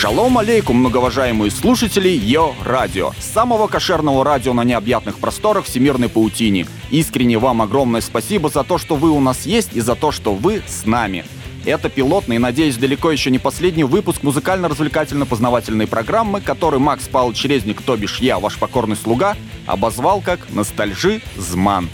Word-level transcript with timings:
Шалом 0.00 0.38
алейкум, 0.38 0.78
многоуважаемые 0.78 1.50
слушатели 1.50 2.08
Йо 2.08 2.54
Радио, 2.64 3.12
самого 3.18 3.66
кошерного 3.66 4.24
радио 4.24 4.54
на 4.54 4.64
необъятных 4.64 5.18
просторах 5.18 5.66
всемирной 5.66 6.08
паутини. 6.08 6.64
Искренне 6.90 7.36
вам 7.36 7.60
огромное 7.60 8.00
спасибо 8.00 8.48
за 8.48 8.64
то, 8.64 8.78
что 8.78 8.96
вы 8.96 9.10
у 9.10 9.20
нас 9.20 9.44
есть 9.44 9.74
и 9.74 9.80
за 9.80 9.96
то, 9.96 10.10
что 10.10 10.32
вы 10.32 10.62
с 10.66 10.86
нами. 10.86 11.26
Это 11.66 11.90
пилотный 11.90 12.38
надеюсь, 12.38 12.78
далеко 12.78 13.10
еще 13.10 13.30
не 13.30 13.38
последний 13.38 13.84
выпуск 13.84 14.22
музыкально-развлекательно-познавательной 14.22 15.86
программы, 15.86 16.40
который 16.40 16.80
Макс 16.80 17.06
Павлович 17.06 17.44
Резник, 17.44 17.82
то 17.82 17.94
бишь 17.94 18.20
я, 18.20 18.38
ваш 18.38 18.56
покорный 18.56 18.96
слуга, 18.96 19.36
обозвал 19.66 20.22
как 20.22 20.48
«Ностальжи 20.48 21.20
Зман». 21.36 21.90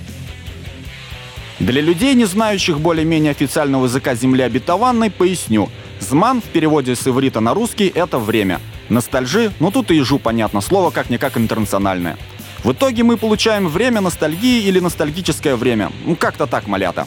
Для 1.59 1.81
людей, 1.81 2.15
не 2.15 2.27
знающих 2.27 2.79
более-менее 2.79 3.31
официального 3.31 3.87
языка 3.87 4.15
Земли 4.15 4.43
обетованной, 4.43 5.11
поясню. 5.11 5.71
Зман 6.01 6.41
в 6.41 6.45
переводе 6.45 6.95
с 6.95 7.07
иврита 7.07 7.41
на 7.41 7.55
русский— 7.55 7.89
это 7.95 8.19
время. 8.19 8.61
Ностальжи, 8.89 9.53
ну 9.59 9.71
тут 9.71 9.91
и 9.91 9.97
ежу 9.97 10.19
понятно, 10.19 10.61
слово 10.61 10.91
как-никак 10.91 11.37
интернациональное. 11.37 12.17
В 12.63 12.73
итоге 12.73 13.03
мы 13.03 13.17
получаем 13.17 13.69
время 13.69 14.01
ностальгии 14.01 14.65
или 14.65 14.79
ностальгическое 14.79 15.57
время. 15.57 15.91
Ну 16.05 16.17
как-то 16.17 16.47
так, 16.47 16.67
малята. 16.67 17.07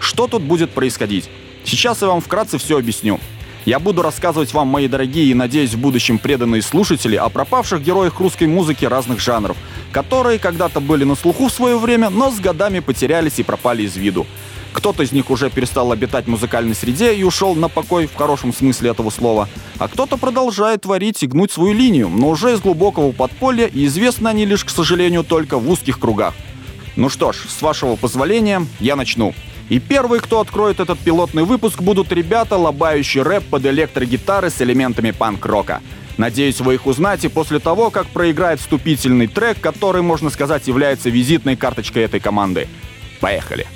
Что 0.00 0.26
тут 0.26 0.42
будет 0.42 0.70
происходить? 0.70 1.28
Сейчас 1.64 2.02
я 2.02 2.08
вам 2.08 2.20
вкратце 2.20 2.58
все 2.58 2.78
объясню. 2.78 3.20
Я 3.64 3.78
буду 3.78 4.02
рассказывать 4.02 4.52
вам, 4.52 4.66
мои 4.66 4.88
дорогие 4.88 5.26
и, 5.26 5.34
надеюсь, 5.34 5.74
в 5.74 5.78
будущем 5.78 6.18
преданные 6.18 6.62
слушатели, 6.62 7.14
о 7.14 7.28
пропавших 7.28 7.80
героях 7.80 8.18
русской 8.18 8.48
музыки 8.48 8.84
разных 8.84 9.20
жанров, 9.20 9.56
которые 9.92 10.40
когда-то 10.40 10.80
были 10.80 11.04
на 11.04 11.14
слуху 11.14 11.46
в 11.46 11.52
свое 11.52 11.78
время, 11.78 12.10
но 12.10 12.32
с 12.32 12.40
годами 12.40 12.80
потерялись 12.80 13.38
и 13.38 13.44
пропали 13.44 13.84
из 13.84 13.96
виду. 13.96 14.26
Кто-то 14.72 15.02
из 15.02 15.12
них 15.12 15.30
уже 15.30 15.50
перестал 15.50 15.92
обитать 15.92 16.24
в 16.24 16.28
музыкальной 16.28 16.74
среде 16.74 17.14
и 17.14 17.22
ушел 17.22 17.54
на 17.54 17.68
покой 17.68 18.06
в 18.06 18.14
хорошем 18.14 18.52
смысле 18.54 18.90
этого 18.90 19.10
слова, 19.10 19.48
а 19.78 19.88
кто-то 19.88 20.16
продолжает 20.16 20.82
творить 20.82 21.22
и 21.22 21.26
гнуть 21.26 21.52
свою 21.52 21.74
линию, 21.74 22.08
но 22.08 22.30
уже 22.30 22.54
из 22.54 22.60
глубокого 22.60 23.12
подполья, 23.12 23.66
и 23.66 23.86
известны 23.86 24.28
они 24.28 24.46
лишь, 24.46 24.64
к 24.64 24.70
сожалению, 24.70 25.24
только 25.24 25.58
в 25.58 25.68
узких 25.68 25.98
кругах. 25.98 26.34
Ну 26.96 27.08
что 27.08 27.32
ж, 27.32 27.36
с 27.48 27.62
вашего 27.62 27.96
позволения, 27.96 28.66
я 28.80 28.96
начну. 28.96 29.34
И 29.68 29.78
первый, 29.78 30.20
кто 30.20 30.40
откроет 30.40 30.80
этот 30.80 30.98
пилотный 30.98 31.44
выпуск, 31.44 31.80
будут 31.80 32.12
ребята, 32.12 32.56
лобающие 32.56 33.22
рэп 33.22 33.44
под 33.44 33.64
электрогитары 33.64 34.50
с 34.50 34.60
элементами 34.60 35.12
панк-рока. 35.12 35.80
Надеюсь, 36.18 36.60
вы 36.60 36.74
их 36.74 36.86
узнаете 36.86 37.30
после 37.30 37.58
того, 37.58 37.90
как 37.90 38.06
проиграет 38.08 38.60
вступительный 38.60 39.28
трек, 39.28 39.60
который, 39.60 40.02
можно 40.02 40.28
сказать, 40.28 40.68
является 40.68 41.08
визитной 41.08 41.56
карточкой 41.56 42.02
этой 42.02 42.20
команды. 42.20 42.68
Поехали! 43.20 43.66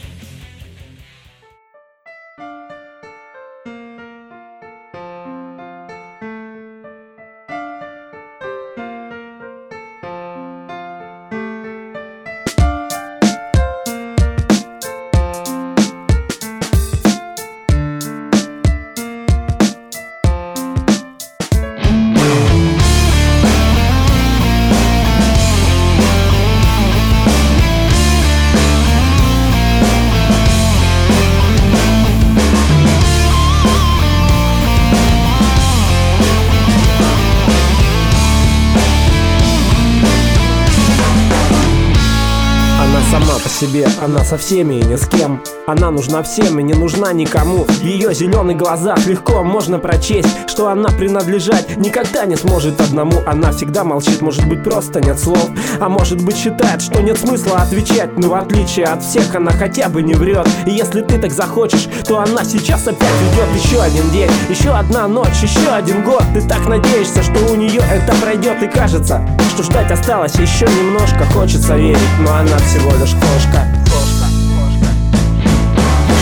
I'm 43.16 43.25
себе 43.40 43.88
Она 44.02 44.24
со 44.24 44.36
всеми 44.36 44.74
и 44.74 44.84
ни 44.84 44.96
с 44.96 45.06
кем. 45.06 45.42
Она 45.66 45.90
нужна 45.90 46.22
всем 46.22 46.58
и 46.60 46.62
не 46.62 46.74
нужна 46.74 47.12
никому. 47.12 47.64
В 47.64 47.82
ее 47.82 48.14
зеленых 48.14 48.56
глазах 48.56 49.06
легко 49.06 49.42
можно 49.42 49.78
прочесть 49.78 50.28
Что 50.48 50.68
она 50.68 50.88
принадлежать 50.90 51.76
никогда 51.76 52.24
не 52.24 52.36
сможет 52.36 52.80
одному. 52.80 53.22
Она 53.26 53.52
всегда 53.52 53.84
молчит, 53.84 54.20
может 54.20 54.46
быть 54.48 54.62
просто 54.62 55.00
нет 55.00 55.18
слов 55.18 55.48
А 55.80 55.88
может 55.88 56.22
быть 56.22 56.36
считает, 56.36 56.82
что 56.82 57.02
нет 57.02 57.18
смысла 57.18 57.58
отвечать. 57.62 58.16
Но 58.18 58.28
в 58.28 58.34
отличие 58.34 58.86
от 58.86 59.02
всех 59.02 59.34
она 59.34 59.52
хотя 59.52 59.88
бы 59.88 60.02
не 60.02 60.14
врет 60.14 60.46
И 60.66 60.70
если 60.70 61.02
ты 61.02 61.18
так 61.18 61.32
захочешь, 61.32 61.88
то 62.06 62.20
она 62.20 62.44
сейчас 62.44 62.86
опять 62.86 63.08
ведет 63.22 63.64
еще 63.64 63.80
один 63.80 64.10
день 64.10 64.30
Еще 64.48 64.70
одна 64.70 65.08
ночь, 65.08 65.42
еще 65.42 65.68
один 65.70 66.04
год. 66.04 66.22
Ты 66.34 66.40
так 66.42 66.66
надеешься, 66.66 67.22
что 67.22 67.52
у 67.52 67.56
нее 67.56 67.82
это 67.90 68.14
пройдет 68.20 68.62
И 68.62 68.68
кажется, 68.68 69.26
что 69.50 69.62
ждать 69.62 69.90
осталось 69.90 70.34
еще 70.34 70.66
немножко. 70.66 71.24
Хочется 71.32 71.76
верить, 71.76 71.98
но 72.20 72.34
она 72.34 72.58
всего 72.58 72.90
лишь 73.00 73.14
кошка. 73.26 73.66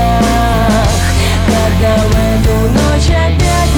когда 1.48 1.92
в 1.98 2.12
эту 2.12 2.56
ночь 2.74 3.10
опять 3.10 3.76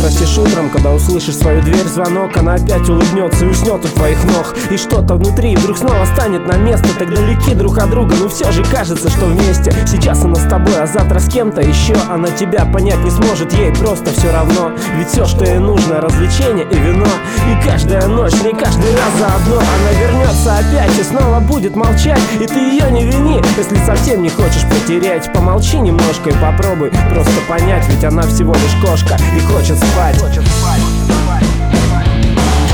Простишь 0.00 0.38
утром, 0.38 0.70
когда 0.70 0.92
услышишь 0.92 1.36
свою 1.36 1.62
дверь 1.62 1.86
звонок. 1.86 2.36
Она 2.36 2.54
опять 2.54 2.88
улыбнется 2.88 3.44
и 3.44 3.48
уснет 3.48 3.84
у 3.84 3.88
твоих 3.88 4.22
ног. 4.24 4.54
И 4.70 4.76
что-то 4.76 5.14
внутри 5.14 5.56
вдруг 5.56 5.78
снова 5.78 6.04
станет 6.04 6.46
на 6.46 6.56
место. 6.56 6.88
Так 6.98 7.14
далеки 7.14 7.54
друг 7.54 7.78
от 7.78 7.90
друга, 7.90 8.14
но 8.20 8.28
все 8.28 8.50
же 8.50 8.64
кажется, 8.64 9.08
что 9.08 9.26
вместе. 9.26 9.72
Сейчас 9.86 10.24
она 10.24 10.34
с 10.36 10.48
тобой, 10.48 10.80
а 10.80 10.86
завтра 10.86 11.18
с 11.18 11.28
кем-то 11.28 11.60
еще 11.60 11.94
Она 12.10 12.28
тебя 12.28 12.64
понять 12.66 13.02
не 13.04 13.10
сможет, 13.10 13.52
ей 13.54 13.72
просто 13.72 14.10
все 14.10 14.32
равно. 14.32 14.72
Ведь 14.96 15.08
все, 15.08 15.24
что 15.26 15.44
ей 15.44 15.58
нужно, 15.58 16.00
развлечение 16.00 16.66
и 16.70 16.74
вино. 16.76 17.06
И 17.50 17.68
каждая 17.68 18.06
ночь, 18.06 18.34
не 18.42 18.52
каждый 18.52 18.92
раз 18.96 19.12
заодно. 19.18 19.56
Она 19.56 20.00
вернется 20.00 20.56
опять 20.58 20.98
и 20.98 21.02
снова 21.02 21.40
будет 21.40 21.76
молчать. 21.76 22.20
И 22.40 22.46
ты 22.46 22.58
ее 22.58 22.90
не 22.90 23.04
вини, 23.04 23.40
если 23.56 23.76
совсем 23.84 24.22
не 24.22 24.30
хочешь 24.30 24.64
потерять. 24.64 25.32
Помолчи 25.32 25.78
немножко 25.78 26.30
и 26.30 26.34
попробуй 26.34 26.90
просто 27.10 27.32
понять 27.48 27.86
Ведь 27.88 28.04
она 28.04 28.22
всего 28.22 28.54
лишь 28.54 28.74
кошка. 28.82 29.16
И 29.36 29.40
хочет 29.40 29.83
спать. 29.92 30.16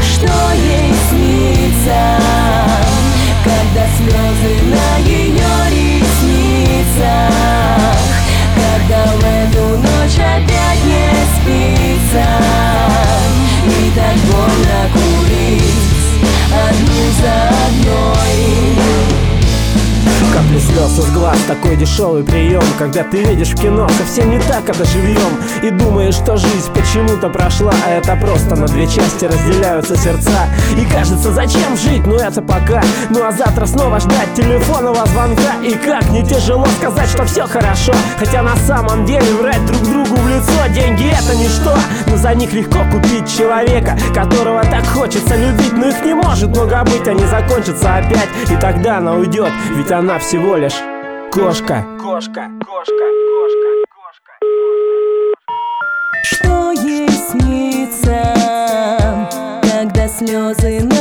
Что 0.03 0.53
ей 0.53 0.94
снится, 1.09 2.00
когда 3.44 3.87
слезы 3.97 4.53
на 4.66 4.98
ее 4.98 5.39
Слез 21.00 21.09
из 21.09 21.15
глаз, 21.15 21.38
такой 21.47 21.77
дешевый 21.77 22.22
прием. 22.22 22.62
Когда 22.78 23.03
ты 23.03 23.22
видишь 23.22 23.50
в 23.50 23.61
кино 23.61 23.88
совсем 23.88 24.31
не 24.31 24.38
так 24.41 24.69
это 24.69 24.84
живьем 24.84 25.41
И 25.62 25.71
думаешь, 25.71 26.15
что 26.15 26.37
жизнь 26.37 26.71
почему-то 26.75 27.28
прошла 27.28 27.72
А 27.87 27.91
это 27.91 28.16
просто 28.16 28.56
на 28.56 28.66
две 28.66 28.87
части 28.87 29.25
разделяются 29.25 29.97
сердца. 29.97 30.49
И 30.76 30.85
кажется, 30.93 31.32
зачем 31.32 31.76
жить, 31.76 32.06
ну 32.06 32.17
это 32.17 32.43
пока. 32.43 32.82
Ну 33.11 33.25
а 33.25 33.32
завтра 33.32 33.67
снова 33.67 34.00
ждать 34.00 34.35
телефонного 34.35 35.06
звонка. 35.06 35.55
И 35.64 35.73
как 35.73 36.08
не 36.11 36.23
тяжело 36.23 36.67
сказать, 36.79 37.08
что 37.08 37.25
все 37.25 37.46
хорошо. 37.46 37.93
Хотя 38.19 38.43
на 38.43 38.56
самом 38.56 39.05
деле 39.05 39.35
врать 39.35 39.64
друг 39.67 39.82
другу 39.82 40.17
в 40.17 40.29
лицо 40.29 40.50
Деньги 40.75 41.11
это 41.11 41.37
ничто, 41.37 41.76
но 42.06 42.17
за 42.17 42.35
них 42.35 42.53
легко 42.53 42.79
купить 42.93 43.37
человека 43.37 43.96
Которого 44.14 44.62
так 44.62 44.87
хочется 44.87 45.37
любить, 45.37 45.73
но 45.73 45.88
их 45.88 46.05
не 46.05 46.14
может 46.14 46.50
много 46.50 46.85
быть 46.85 47.06
Они 47.08 47.25
закончатся 47.25 47.96
опять, 47.96 48.29
и 48.50 48.56
тогда 48.56 48.99
она 48.99 49.14
уйдет 49.14 49.50
Ведь 49.76 49.91
она 49.91 50.19
всего 50.19 50.56
лишь 50.56 50.75
кошка. 51.31 51.85
Кошка, 52.00 52.50
кошка, 52.67 53.06
кошка, 53.31 53.71
кошка. 53.94 54.32
Что 56.25 56.73
ей 56.73 57.09
снится, 57.09 58.19
когда 59.62 60.09
слезы 60.09 60.82
на 60.82 61.00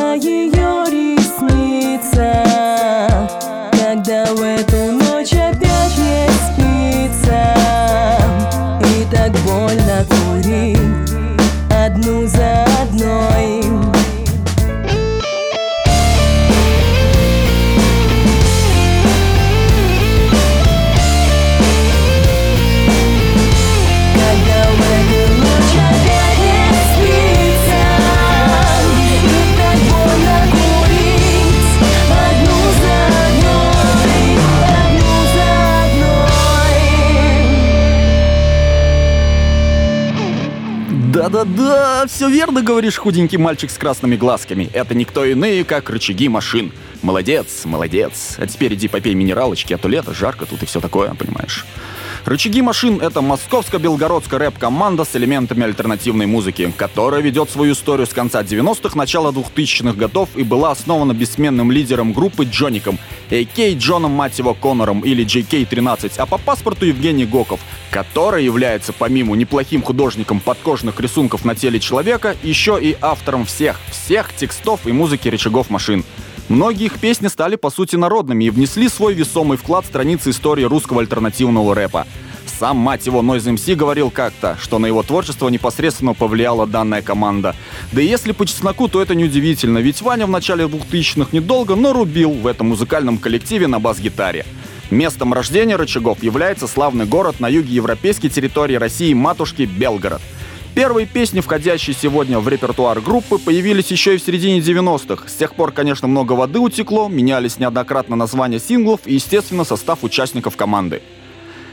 Да-да-да, 41.32 42.08
все 42.08 42.28
верно 42.28 42.64
говоришь, 42.64 42.98
худенький 42.98 43.38
мальчик 43.38 43.70
с 43.70 43.78
красными 43.78 44.16
глазками. 44.16 44.70
Это 44.74 44.96
никто 44.96 45.24
иные, 45.24 45.64
как 45.64 45.92
рычаги 45.92 46.28
машин. 46.28 46.72
Молодец, 47.04 47.66
молодец. 47.66 48.36
А 48.40 48.48
теперь 48.48 48.74
иди 48.74 48.88
попей 48.88 49.14
минералочки, 49.14 49.74
а 49.74 49.78
то 49.78 49.88
лето, 49.88 50.14
жарко 50.14 50.48
тут 50.48 50.64
и 50.64 50.66
все 50.66 50.80
такое, 50.80 51.14
понимаешь. 51.14 51.66
Рычаги 52.26 52.62
машин— 52.62 53.00
это 53.02 53.22
московско-белгородская 53.22 54.40
рэп-команда 54.40 55.06
с 55.06 55.16
элементами 55.16 55.64
альтернативной 55.64 56.26
музыки, 56.26 56.74
которая 56.76 57.22
ведет 57.22 57.50
свою 57.50 57.74
историю 57.74 58.08
с 58.08 58.14
конца 58.14 58.44
90-х, 58.44 58.98
начала 58.98 59.32
2000-х 59.32 59.94
годов 59.94 60.30
и 60.36 60.44
была 60.44 60.72
основана 60.72 61.14
бессменным 61.14 61.72
лидером 61.72 62.12
группы 62.12 62.44
Джоником, 62.44 63.00
а.к. 63.32 63.78
Джоном, 63.78 64.12
мать 64.12 64.38
его, 64.38 64.54
Коннором 64.54 65.02
или 65.02 65.26
JK-13, 65.26 66.14
а 66.18 66.26
по 66.26 66.38
паспорту 66.38 66.86
Евгений 66.86 67.26
Гоков, 67.26 67.62
который 67.90 68.44
является 68.44 68.92
помимо 68.92 69.36
неплохим 69.36 69.82
художником 69.82 70.42
подкожных 70.42 71.00
рисунков 71.00 71.46
на 71.46 71.56
теле 71.56 71.80
человека, 71.80 72.36
еще 72.44 72.78
и 72.82 72.98
автором 73.02 73.46
всех, 73.46 73.80
всех 73.92 74.34
текстов 74.36 74.82
и 74.86 74.92
музыки 74.92 75.30
рычагов 75.30 75.70
машин. 75.70 76.04
Многие 76.50 76.86
их 76.86 77.00
песни 77.00 77.28
стали 77.28 77.56
по 77.56 77.70
сути 77.70 77.96
народными 77.96 78.46
и 78.46 78.50
внесли 78.50 78.90
свой 78.90 79.14
весомый 79.14 79.56
вклад 79.56 79.86
в 79.86 79.88
страницы 79.88 80.32
истории 80.32 80.64
русского 80.64 81.02
альтернативного 81.02 81.76
рэпа. 81.76 82.08
Сам, 82.48 82.78
мать 82.78 83.06
его, 83.06 83.22
Noise 83.22 83.54
MC 83.54 83.76
говорил 83.76 84.10
как-то, 84.10 84.58
что 84.60 84.80
на 84.80 84.88
его 84.88 85.04
творчество 85.04 85.48
непосредственно 85.48 86.16
повлияла 86.16 86.66
данная 86.66 87.04
команда. 87.04 87.56
Да 87.92 88.02
и 88.02 88.08
если 88.08 88.32
по 88.32 88.48
чесноку, 88.48 88.88
то 88.88 89.00
это 89.00 89.14
неудивительно, 89.14 89.78
ведь 89.78 90.02
Ваня 90.02 90.26
в 90.26 90.32
начале 90.32 90.66
2000-х 90.66 91.30
недолго, 91.32 91.76
но 91.76 91.94
рубил 91.94 92.32
в 92.32 92.48
этом 92.48 92.70
музыкальном 92.70 93.20
коллективе 93.20 93.68
на 93.68 93.80
бас-гитаре. 93.80 94.44
Местом 94.90 95.34
рождения 95.34 95.76
рычагов 95.76 96.24
является 96.24 96.68
славный 96.68 97.06
город 97.06 97.40
на 97.40 97.48
юге 97.48 97.76
европейской 97.76 98.30
территории 98.30 98.76
России 98.76 99.14
матушки 99.14 99.62
Белгород– 99.62 100.22
Первые 100.80 101.06
песни, 101.06 101.42
входящие 101.42 101.94
сегодня 101.94 102.40
в 102.40 102.48
репертуар 102.48 103.02
группы, 103.02 103.38
появились 103.38 103.92
еще 103.92 104.16
и 104.16 104.18
в 104.18 104.22
середине 104.22 104.62
90-х. 104.62 105.28
С 105.28 105.34
тех 105.34 105.54
пор, 105.54 105.74
конечно, 105.74 106.08
много 106.08 106.32
воды 106.32 106.60
утекло, 106.60 107.10
менялись 107.10 107.60
неоднократно 107.60 108.16
названия 108.16 108.62
синглов 108.62 109.02
и, 109.04 109.16
естественно, 109.16 109.66
состав 109.66 110.06
участников 110.06 110.56
команды. 110.56 111.02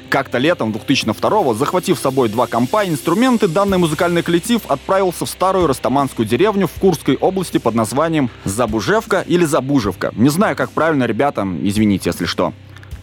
Как-то 0.08 0.38
летом 0.38 0.72
2002-го, 0.72 1.54
захватив 1.54 1.98
с 1.98 2.02
собой 2.02 2.28
два 2.28 2.48
компа 2.48 2.82
и 2.82 2.88
инструменты, 2.88 3.46
данный 3.46 3.78
музыкальный 3.78 4.24
коллектив 4.24 4.60
отправился 4.66 5.24
в 5.24 5.30
старую 5.30 5.68
растаманскую 5.68 6.26
деревню 6.26 6.66
в 6.66 6.72
Курской 6.72 7.14
области 7.14 7.58
под 7.58 7.76
названием 7.76 8.28
Забужевка 8.44 9.22
или 9.22 9.44
Забужевка. 9.44 10.10
Не 10.16 10.30
знаю, 10.30 10.56
как 10.56 10.72
правильно, 10.72 11.04
ребята, 11.04 11.46
извините, 11.62 12.10
если 12.10 12.24
что. 12.24 12.54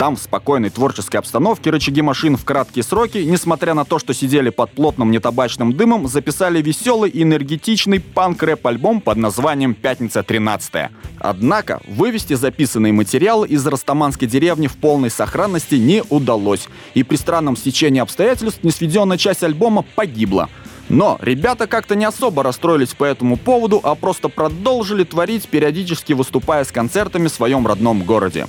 Там, 0.04 0.18
в 0.18 0.20
спокойной 0.20 0.70
творческой 0.70 1.16
обстановке, 1.16 1.70
рычаги 1.70 2.02
машин 2.02 2.36
в 2.36 2.44
краткие 2.44 2.84
сроки, 2.84 3.20
несмотря 3.20 3.74
на 3.74 3.86
то, 3.86 4.00
что 4.00 4.14
сидели 4.14 4.50
под 4.50 4.70
плотным 4.72 5.12
нетабачным 5.12 5.72
дымом, 5.72 6.10
записали 6.10 6.62
веселый 6.62 7.10
и 7.10 7.24
энергетичный 7.24 8.02
панк-рэп-альбом 8.02 9.00
под 9.00 9.16
названием 9.16 9.74
«Пятница 9.74 10.22
13 10.22 10.92
Однако 11.20 11.80
вывести 11.88 12.34
записанные 12.34 12.92
материалы 12.92 13.48
из 13.48 13.66
Растаманской 13.66 14.28
деревни 14.28 14.68
в 14.68 14.76
полной 14.76 15.10
сохранности 15.10 15.76
не 15.76 16.04
удалось, 16.10 16.68
и 16.96 17.04
при 17.04 17.16
странном 17.16 17.56
стечении 17.56 18.02
обстоятельств 18.02 18.62
несведенная 18.62 19.18
часть 19.18 19.42
альбома 19.42 19.86
погибла. 19.96 20.50
Но 20.90 21.18
ребята 21.22 21.66
как-то 21.66 21.96
не 21.96 22.04
особо 22.04 22.44
расстроились 22.44 22.94
по 22.94 23.06
этому 23.06 23.38
поводу, 23.38 23.80
а 23.82 23.96
просто 23.96 24.28
продолжили 24.28 25.06
творить, 25.06 25.48
периодически 25.48 26.12
выступая 26.12 26.66
с 26.66 26.74
концертами 26.74 27.30
в 27.30 27.32
своем 27.32 27.66
родном 27.66 28.04
городе. 28.04 28.48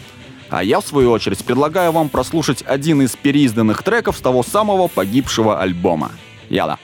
А 0.56 0.62
я, 0.62 0.78
в 0.78 0.86
свою 0.86 1.10
очередь, 1.10 1.44
предлагаю 1.44 1.90
вам 1.90 2.08
прослушать 2.08 2.62
один 2.64 3.02
из 3.02 3.16
переизданных 3.16 3.82
треков 3.82 4.16
с 4.16 4.20
того 4.20 4.44
самого 4.44 4.86
погибшего 4.86 5.60
альбома. 5.60 6.12
Яла. 6.48 6.78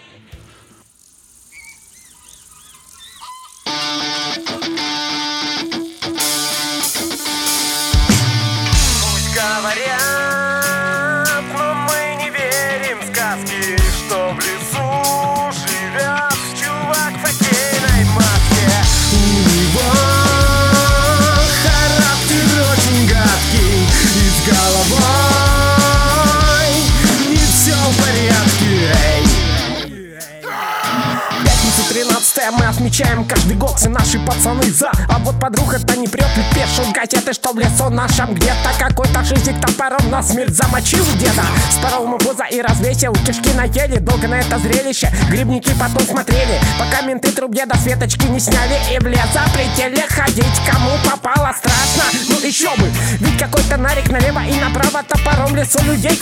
Отмечаем 32.90 33.24
каждый 33.24 33.56
год 33.56 33.76
Все 33.76 33.88
наши 33.88 34.18
пацаны 34.20 34.64
за. 34.64 34.90
А 35.08 35.18
вот 35.20 35.38
подруга 35.40 35.76
это 35.76 35.96
не 35.96 36.08
прет 36.08 36.26
и 36.36 36.54
пишут 36.54 36.92
газеты 36.92 37.32
Что 37.32 37.52
в 37.52 37.58
лесу 37.58 37.88
нашем 37.88 38.34
где-то. 38.34 38.70
Какой-то 38.78 39.24
шизик 39.24 39.60
топором 39.60 40.10
на 40.10 40.22
смерть 40.22 40.54
замочил 40.54 41.04
деда 41.18 41.44
Спорол 41.70 42.04
ему 42.04 42.18
пузо 42.18 42.44
и 42.50 42.60
развесил 42.60 43.12
Кишки 43.26 43.50
на 43.54 43.68
теле, 43.68 44.00
долго 44.00 44.28
на 44.28 44.40
это 44.40 44.58
зрелище. 44.58 45.10
Грибники 45.28 45.72
потом 45.78 46.06
смотрели 46.06 46.60
Пока 46.78 47.02
менты 47.02 47.30
труп 47.32 47.54
деда 47.54 47.76
светочки 47.76 48.26
не 48.26 48.40
сняли. 48.40 48.78
И 48.92 48.98
в 48.98 49.06
лес 49.06 49.20
запретили 49.32 50.04
ходить 50.08 50.60
Кому 50.70 50.90
попало 51.04 51.54
страшно, 51.56 52.18
ну 52.28 52.46
еще 52.46 52.70
бы 52.76 52.90
Ведь 53.20 53.38
какой-то 53.38 53.76
нарик 53.76 54.10
налево 54.10 54.40
и 54.44 54.54
направо 54.60 55.02
Топором 55.02 55.54
лесу 55.54 55.78
людей 55.84 56.18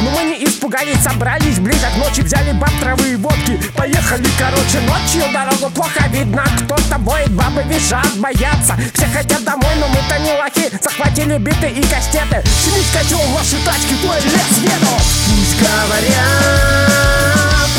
Но 0.00 0.10
мы 0.10 0.22
не 0.24 0.44
испугались, 0.44 1.02
собрались 1.02 1.58
ближе 1.58 1.86
к 1.92 1.96
ночи 1.98 2.22
Взяли 2.22 2.52
баб 2.52 2.70
травы 2.80 3.12
и 3.12 3.16
водки 3.16 3.60
Поехали, 3.76 4.26
короче, 4.38 4.80
ночью. 4.86 5.22
Дорогу 5.32 5.70
плохо 5.74 6.08
видно 6.08 6.44
Кто-то 6.64 6.98
воет, 6.98 7.30
бабы 7.32 7.62
визжат, 7.64 8.16
боятся. 8.16 8.76
Все 8.94 9.06
хотят 9.06 9.44
домой, 9.44 9.74
но 9.78 9.88
мы-то 9.88 10.18
не 10.18 10.32
лохи. 10.32 10.70
Захватили 10.82 11.36
биты 11.38 11.68
и 11.68 11.82
кастеты. 11.82 12.42
Сидеть 12.64 12.90
котел 12.92 13.18
в 13.18 13.34
вашей 13.34 13.58
тачке, 13.64 13.94
твой 14.00 14.16
лес 14.16 14.58
еду 14.62 14.96
Пусть 15.28 15.58
говорят, 15.60 16.10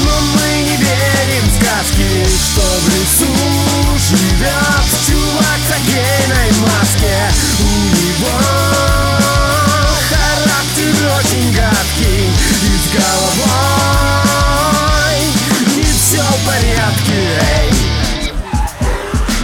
но 0.06 0.22
мы 0.36 0.48
не 0.64 0.78
верим 0.78 1.46
в 1.46 1.54
сказки 1.58 2.10
Что 2.46 2.62
в 2.62 2.88
лесу 2.90 3.32
живет 4.12 4.86
чувак 5.08 5.62
в 5.68 5.88
гейной 5.88 6.52
маске. 6.62 7.16
У 7.60 7.64
него 7.96 8.91
очень 11.08 11.54
гадкий. 11.54 12.28
И 12.28 12.78
с 12.78 12.94
головой 12.94 14.11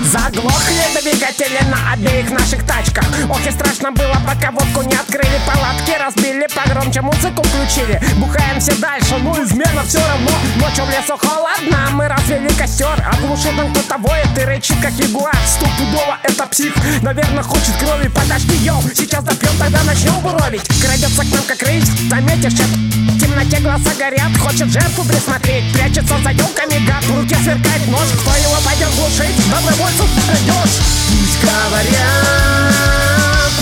Заглохли 0.08 1.02
двигатели 1.02 1.60
на 1.70 1.92
обеих 1.92 2.32
наших 2.32 2.66
тачках. 2.66 3.04
Ох 3.30 3.46
и 3.46 3.52
страшно 3.52 3.92
было, 3.92 4.16
пока 4.26 4.52
водку 4.52 4.82
не 4.84 4.96
открыли. 4.96 5.38
Палатки 5.46 5.92
разбили, 6.00 6.48
погромче 6.56 7.02
музыку 7.02 7.44
включили. 7.44 8.02
Бухаем 8.16 8.62
все 8.62 8.74
дальше, 8.76 9.18
ну 9.22 9.34
измена 9.44 9.84
все 9.86 10.00
равно. 10.00 10.32
Ночью 10.56 10.86
в 10.86 10.90
лесу 10.90 11.18
холодно, 11.18 11.90
мы 11.92 12.08
развели 12.08 12.48
костер 12.58 13.06
Оглушил 13.12 13.52
там 13.58 13.74
кто-то 13.74 13.98
воет 13.98 14.38
и 14.38 14.42
рычит, 14.46 14.78
как 14.82 14.94
ягуар. 14.94 15.36
Стопудово 15.46 16.18
это 16.24 16.46
псих, 16.48 16.74
наверное 17.02 17.44
хочет 17.44 17.76
крови. 17.78 18.08
Подожди, 18.08 18.56
йоу, 18.64 18.82
сейчас 18.96 19.26
допьем, 19.26 19.58
тогда 19.60 19.84
начнем 19.84 20.18
буровить. 20.22 20.64
Крадется 20.82 21.22
к 21.22 21.32
нам 21.34 21.44
как 21.48 21.62
рысь, 21.64 21.90
заметишь 22.10 22.54
это 22.54 22.98
темноте 23.38 23.60
глаза 23.60 23.92
горят, 23.98 24.36
хочет 24.40 24.68
жертву 24.70 25.04
присмотреть. 25.04 25.72
Прячется 25.74 26.16
за 26.24 26.32
елками, 26.32 26.86
гад, 26.86 27.04
в 27.04 27.16
руке 27.16 27.36
сверкает 27.36 27.88
нож. 27.88 28.08
Кто 28.22 28.32
его 28.36 28.58
пойдет 28.66 28.90
глушить, 28.96 29.36
добровольцев 29.98 30.10
найдешь 30.28 30.80
Пусть 31.10 31.40
говорят, 31.42 32.74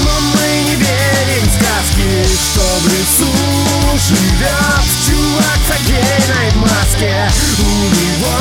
но 0.04 0.12
мы 0.20 0.48
не 0.63 0.75
верим 0.75 1.46
сказки 1.46 2.10
Что 2.34 2.65
в 2.82 2.88
лесу 2.88 3.32
живет 4.08 4.86
чувак 5.06 5.62
в 5.68 5.72
гейной 5.88 6.50
маске. 6.56 7.15
У 7.60 7.62
него 7.63 8.36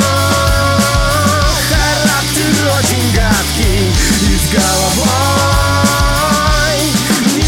характер 1.69 2.53
очень 2.79 3.07
гадкий 3.13 3.83
И 4.21 4.37
с 4.37 4.45
головой 4.51 5.15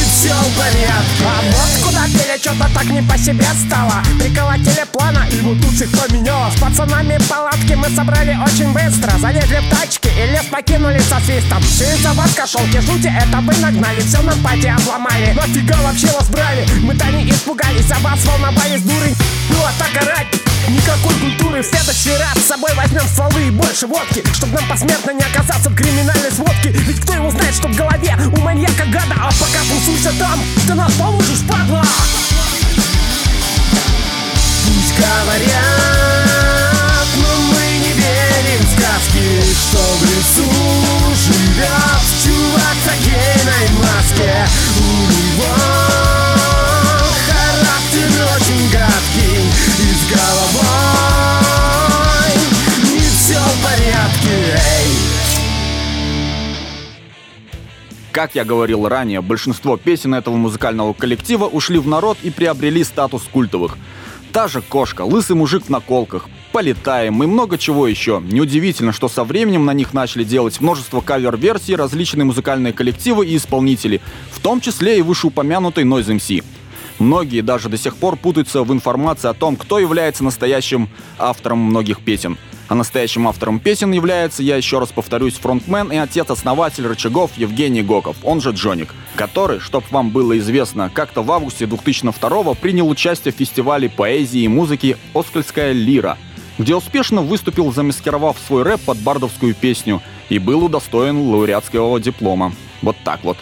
все 0.10 0.34
в 0.34 0.58
порядке 0.58 1.57
А 2.08 2.10
куда 2.10 2.20
пели, 2.20 2.38
что-то 2.40 2.70
так 2.74 2.86
не 2.86 3.02
по 3.02 3.18
себе 3.18 3.46
стало. 3.66 4.04
Приколотили 4.20 4.86
плана, 4.92 5.26
и 5.30 5.42
всех 5.74 5.90
поменялось. 5.92 6.56
С 6.56 6.60
пацанами 6.60 7.18
палатки 7.30 7.74
мы 7.74 7.90
собрали 7.90 8.38
очень 8.46 8.72
быстро. 8.72 9.18
Залезли 9.20 9.60
в 9.60 9.70
тачки 9.70 10.08
и 10.08 10.32
лес 10.32 10.46
покинули 10.46 11.00
со 11.00 11.20
свистом 11.20 11.62
из-за 11.62 12.14
вас 12.14 12.34
кошелки 12.34 12.80
жути, 12.80 13.08
это 13.08 13.40
вы 13.40 13.56
нагнали. 13.58 14.00
Все 14.02 14.22
на 14.22 14.34
пати 14.44 14.68
обломали. 14.68 15.34
Нафига 15.34 15.76
вообще 15.82 16.08
вас 16.08 16.30
брали? 16.30 16.68
Мы-то 16.82 17.06
не 17.08 17.30
испугались, 17.30 17.86
за 17.86 17.96
вас 17.96 18.24
волновались 18.26 18.82
дуры 18.82 19.14
Было 19.50 19.72
так 19.78 20.02
орать 20.02 20.47
Никакой 20.68 21.16
культуры 21.16 21.62
в 21.62 21.66
следующий 21.66 22.12
раз 22.18 22.38
С 22.44 22.48
собой 22.48 22.72
возьмем 22.76 23.08
стволы 23.08 23.48
и 23.48 23.52
больше 23.52 23.88
водки 23.88 24.24
Чтоб 24.34 24.52
нам 24.52 24.68
посмертно 24.68 25.12
не 25.12 25.24
оказаться 25.24 25.70
в 25.70 25.76
криминальной 25.76 26.32
сводке. 26.32 26.70
Ведь 26.70 27.00
кто 27.02 27.14
его 27.14 27.32
знает, 27.32 27.56
что 27.56 27.70
в 27.70 27.76
голове 27.76 28.18
у 28.34 28.42
маньяка 28.42 28.86
гада 28.86 29.16
А 29.18 29.30
пока 29.32 29.60
тусуйся 29.70 30.12
там, 30.20 30.40
ты 30.68 30.74
нас 30.74 30.92
получишь, 30.94 31.46
падла! 31.48 31.84
Пусть 34.66 34.96
говорят, 34.98 35.58
но 37.16 37.38
мы 37.48 37.66
не 37.80 37.94
верим 37.94 38.62
в 38.62 38.70
сказки 38.78 39.44
Что 39.70 39.80
в 39.80 40.04
лесу 40.04 40.98
живет 41.28 42.08
чувак 42.24 42.78
в 42.84 42.88
огненной 42.88 43.68
маске. 43.80 44.48
У 44.80 44.82
него 45.12 45.54
характер 47.28 48.10
очень 48.36 48.70
гадкий 48.70 49.77
головой 50.10 51.88
Не 52.84 53.00
все 53.00 53.40
в 53.40 53.64
порядке, 53.64 54.36
эй 54.54 54.92
Как 58.12 58.36
я 58.36 58.44
говорил 58.46 58.88
ранее, 58.88 59.22
большинство 59.22 59.78
песен 59.78 60.16
этого 60.16 60.36
музыкального 60.36 60.94
коллектива 60.94 61.46
ушли 61.46 61.78
в 61.78 61.88
народ 61.88 62.18
и 62.24 62.32
приобрели 62.32 62.84
статус 62.84 63.24
культовых. 63.32 63.78
Та 64.34 64.48
же 64.48 64.62
кошка, 64.62 65.04
лысый 65.04 65.36
мужик 65.36 65.70
на 65.70 65.80
колках, 65.80 66.28
полетаем 66.52 67.22
и 67.24 67.28
много 67.28 67.58
чего 67.58 67.88
еще. 67.88 68.22
Неудивительно, 68.24 68.92
что 68.92 69.10
со 69.10 69.24
временем 69.24 69.66
на 69.66 69.74
них 69.74 69.94
начали 69.94 70.24
делать 70.24 70.60
множество 70.62 71.02
кавер-версий, 71.02 71.76
различные 71.76 72.26
музыкальные 72.26 72.74
коллективы 72.74 73.28
и 73.28 73.38
исполнители, 73.38 74.02
в 74.32 74.40
том 74.40 74.62
числе 74.62 74.98
и 74.98 75.02
вышеупомянутый 75.02 75.84
Noise 75.84 76.18
MC. 76.18 76.44
Многие 77.00 77.42
даже 77.42 77.70
до 77.70 77.78
сих 77.78 77.96
пор 77.96 78.16
путаются 78.16 78.64
в 78.64 78.74
информации 78.74 79.30
о 79.30 79.34
том, 79.34 79.56
кто 79.56 79.80
является 79.80 80.24
настоящим 80.24 80.90
автором 81.20 81.60
многих 81.60 82.00
песен. 82.02 82.38
А 82.70 82.76
настоящим 82.76 83.28
автором 83.28 83.60
песен 83.60 83.92
является, 83.92 84.44
я 84.44 84.58
еще 84.58 84.80
раз 84.80 84.90
повторюсь, 84.90 85.36
фронтмен 85.36 85.90
и 85.92 85.96
отец-основатель 85.96 86.86
рычагов 86.86 87.32
Евгений 87.38 87.82
Гоков, 87.82 88.18
он 88.24 88.42
же 88.42 88.52
Джоник, 88.52 88.94
который, 89.16 89.60
чтоб 89.60 89.90
вам 89.90 90.10
было 90.10 90.38
известно, 90.38 90.92
как-то 90.94 91.22
в 91.22 91.32
августе 91.32 91.66
2002 91.66 92.56
принял 92.56 92.90
участие 92.90 93.34
в 93.34 93.38
фестивале 93.38 93.90
поэзии 93.90 94.42
и 94.42 94.48
музыки 94.50 94.98
«Оскольская 95.14 95.72
лира», 95.72 96.18
где 96.58 96.76
успешно 96.76 97.22
выступил, 97.22 97.72
замаскировав 97.72 98.38
свой 98.46 98.64
рэп 98.64 98.82
под 98.82 98.98
бардовскую 98.98 99.54
песню 99.54 100.02
и 100.28 100.38
был 100.38 100.66
удостоен 100.66 101.18
лауреатского 101.30 102.00
диплома. 102.02 102.52
Вот 102.82 102.98
так 103.06 103.24
вот. 103.24 103.38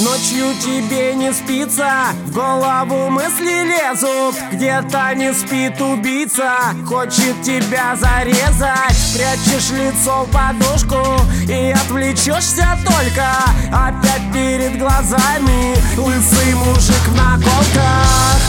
Ночью 0.00 0.54
тебе 0.64 1.14
не 1.14 1.30
спится, 1.30 1.90
в 2.24 2.32
голову 2.32 3.10
мысли 3.10 3.66
лезут. 3.68 4.34
Где-то 4.50 5.14
не 5.14 5.34
спит 5.34 5.78
убийца, 5.78 6.52
хочет 6.86 7.42
тебя 7.42 7.94
зарезать. 7.96 8.96
Прячешь 9.14 9.70
лицо 9.70 10.24
в 10.24 10.30
подушку 10.30 10.96
и 11.46 11.72
отвлечешься 11.72 12.78
только. 12.82 13.28
Опять 13.70 14.32
перед 14.32 14.78
глазами 14.78 15.76
лысый 15.98 16.54
мужик 16.54 17.06
в 17.08 17.14
наколках. 17.14 18.40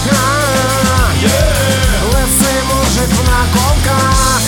Лысый 2.13 2.61
мужик 2.69 3.09
в 3.09 3.23
наколках. 3.27 4.41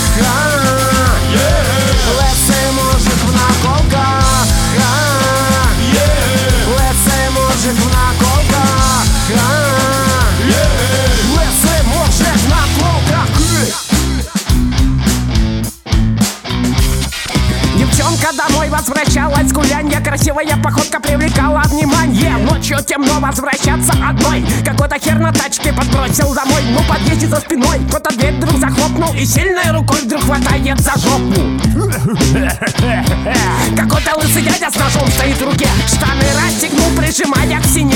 Лысый 2.17 2.71
мужик 2.71 3.19
в 3.23 3.33
наколках 3.33 3.73
Лысый 7.63 7.92
возвращалась 18.83 19.49
с 19.49 19.53
гулянья 19.53 20.01
Красивая 20.01 20.57
походка 20.61 20.99
привлекала 20.99 21.61
внимание. 21.67 22.35
Ночью 22.37 22.77
темно 22.85 23.19
возвращаться 23.19 23.93
одной. 24.05 24.43
Какой-то 24.65 24.99
хер 24.99 25.19
на 25.19 25.31
тачке 25.31 25.71
подбросил 25.71 26.33
домой. 26.33 26.61
Ну 26.71 26.79
подъезде 26.87 27.27
за 27.27 27.37
спиной. 27.37 27.79
Кто-то 27.87 28.15
дверь 28.15 28.33
вдруг 28.33 28.59
захлопнул 28.59 29.13
И 29.13 29.25
сильной 29.25 29.71
рукой 29.71 30.01
вдруг 30.01 30.23
хватает 30.23 30.79
за 30.79 30.93
жопу. 30.97 31.41
Какой-то 33.77 34.19
лысый 34.19 34.43
дядя 34.43 34.69
с 34.69 34.75
ножом 34.75 35.07
стоит 35.11 35.37
в 35.37 35.45
руке. 35.45 35.67
Штаны 35.87 36.25
расстегнул, 36.35 36.89
прижимая 36.97 37.61
к 37.61 37.65
стене. 37.65 37.95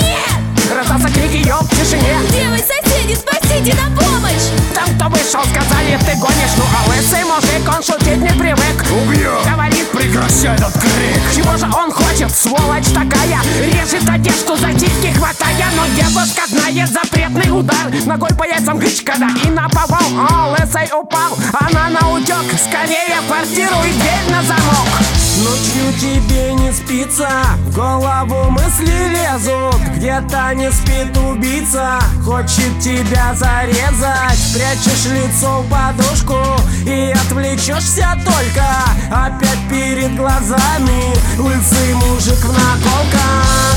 Нет! 0.00 0.53
Раздался 0.72 1.08
крик 1.08 1.32
ее 1.32 1.56
в 1.60 1.68
тишине. 1.70 2.16
Где 2.28 2.48
вы, 2.48 2.58
соседи? 2.58 3.14
Спасите 3.14 3.74
на 3.74 3.90
помощь! 3.96 4.48
Там, 4.74 4.86
кто 4.96 5.08
вышел, 5.08 5.40
сказали, 5.44 5.98
ты 5.98 6.16
гонишь. 6.18 6.54
Ну 6.56 6.64
а 6.64 6.88
лысый 6.88 7.24
мужик, 7.24 7.68
он 7.68 7.82
шутить 7.82 8.18
не 8.18 8.30
привык. 8.38 8.84
Убью! 8.90 9.32
Говорит, 9.44 9.90
прекращай 9.90 10.54
этот 10.54 10.72
крик. 10.72 11.20
Чего 11.34 11.56
же 11.56 11.66
он 11.66 11.92
хочет, 11.92 12.34
сволочь 12.34 12.88
такая. 12.94 13.40
Режет 13.60 14.08
одежду 14.08 14.56
за 14.56 14.72
титьки 14.72 15.12
хватая. 15.16 15.70
Но 15.76 15.86
девушка 15.96 16.42
знает 16.48 16.88
запретный 16.90 17.50
удар. 17.50 17.90
Ногой 18.06 18.30
по 18.30 18.44
яйцам 18.44 18.78
гычка, 18.78 19.14
да 19.18 19.28
и 19.44 19.50
наповал 19.50 19.98
О, 20.30 20.50
лысый 20.50 20.88
упал, 20.92 21.36
она 21.60 21.88
на 21.88 22.10
утек 22.10 22.44
Скорее 22.58 23.20
в 23.22 23.26
квартиру 23.26 23.76
и 23.84 23.92
дверь 23.92 24.30
на 24.30 24.42
замок 24.42 25.23
Ночью 25.42 25.92
тебе 26.00 26.54
не 26.54 26.72
спится, 26.72 27.28
в 27.66 27.74
голову 27.74 28.50
мысли 28.50 29.08
лезут 29.10 29.80
Где-то 29.96 30.54
не 30.54 30.70
спит 30.70 31.16
убийца, 31.16 31.98
хочет 32.24 32.78
тебя 32.80 33.34
зарезать 33.34 34.54
Прячешь 34.54 35.06
лицо 35.06 35.62
в 35.62 35.68
подушку 35.68 36.38
и 36.86 37.12
отвлечешься 37.12 38.16
только 38.24 38.64
Опять 39.10 39.68
перед 39.68 40.16
глазами 40.16 41.14
лысый 41.38 41.94
мужик 41.94 42.38
в 42.38 42.52
наколках. 42.52 43.76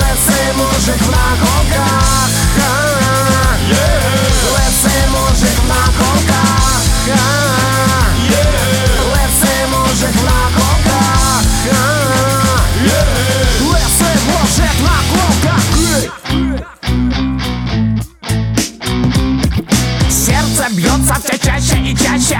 Лысый 0.00 0.52
мужик 0.56 1.00
в 1.00 1.10
наколках. 1.10 2.30
Лысый 4.52 5.08
мужик 5.10 5.58
в 5.58 5.68
наколках. 5.68 7.43
Чаще 22.28 22.38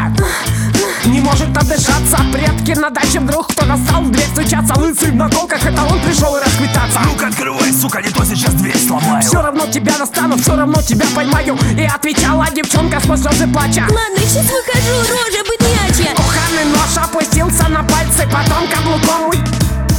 Не 1.04 1.20
может 1.20 1.56
отдышаться. 1.56 2.16
Предки 2.32 2.72
на 2.78 2.90
даче 2.90 3.20
вдруг 3.20 3.48
кто-то 3.48 3.76
стал 3.76 4.02
в 4.02 4.10
дверь 4.10 4.26
стучаться 4.28 4.74
Лысый 4.80 5.10
в 5.10 5.14
наколках, 5.14 5.64
это 5.64 5.82
он 5.82 6.00
пришел 6.00 6.34
и 6.36 6.40
расквитаться. 6.40 7.00
Ну-ка 7.04 7.26
открывай, 7.28 7.72
сука, 7.72 8.00
не 8.00 8.08
то 8.10 8.24
сейчас 8.24 8.54
дверь 8.54 8.78
сломаю. 8.78 9.22
Все 9.22 9.42
равно 9.42 9.66
тебя 9.66 9.98
достану, 9.98 10.36
все 10.38 10.56
равно 10.56 10.80
тебя 10.82 11.06
поймаю. 11.14 11.58
И 11.76 11.84
отвечала 11.84 12.46
девчонка 12.54 13.00
сквозь 13.00 13.20
слезы 13.20 13.46
плача. 13.48 13.82
Ладно, 13.82 14.18
сейчас 14.26 14.46
выхожу, 14.46 14.96
рожа 15.12 15.42
бытнячая 15.48 16.14
Кухонный 16.16 16.64
нож 16.72 16.96
опустился 16.96 17.68
на 17.68 17.82
пальцы, 17.82 18.26
потом 18.32 18.66
каблуком 18.68 19.28
уй- 19.28 19.44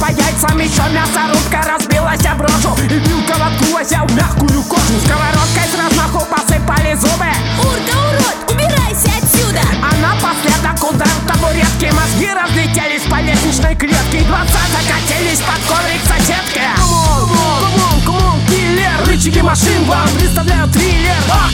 по 0.00 0.10
яйцам 0.10 0.58
еще 0.58 0.82
мясорубка 0.92 1.62
разбилась 1.66 2.26
об 2.26 2.42
рожу. 2.42 2.76
И 2.84 2.98
вилка 2.98 3.34
воткнулась 3.38 3.88
в 3.88 4.14
мягкую 4.16 4.62
кожу. 4.64 5.00
Сковородкой 5.04 5.66
с 5.72 5.78
размаху 5.78 6.26
посыпались 6.26 6.94
зубы. 6.94 7.30
Урка, 7.60 7.96
урод, 8.10 8.45
отсюда! 9.36 9.60
А 9.82 9.94
напоследок 9.96 10.82
удар 10.90 11.08
табуретки 11.26 11.92
Мозги 11.92 12.28
разлетелись 12.28 13.02
по 13.02 13.20
лестничной 13.20 13.74
клетке. 13.76 14.20
Глаза 14.26 14.60
закатились 14.72 15.40
под 15.40 15.60
коврик 15.68 16.00
соседки. 16.06 16.62
Come 16.76 17.06
on, 17.06 17.28
come 17.60 17.83
on, 17.83 18.00
come 18.04 18.25
on, 18.25 18.40
киллер. 18.48 19.06
Рычаги 19.06 19.42
машин 19.42 19.84
вам 19.84 20.08
представляют 20.18 20.72
триллер. 20.72 21.16
А! 21.30 21.48